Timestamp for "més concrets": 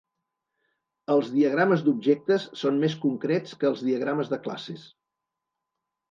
2.83-3.53